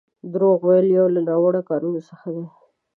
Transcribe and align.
دروغ 0.33 0.59
ويل 0.67 0.87
يو 0.97 1.05
له 1.13 1.21
ناوړو 1.27 1.61
کارونو 1.69 1.99
څخه 2.09 2.27
دی. 2.35 2.45